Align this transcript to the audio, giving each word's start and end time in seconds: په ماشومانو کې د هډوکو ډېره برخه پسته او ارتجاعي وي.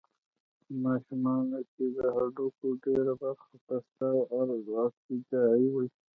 په 0.63 0.71
ماشومانو 0.85 1.59
کې 1.73 1.85
د 1.97 1.99
هډوکو 2.15 2.65
ډېره 2.83 3.13
برخه 3.23 3.55
پسته 3.65 4.09
او 4.35 4.47
ارتجاعي 4.77 5.67
وي. 5.73 5.87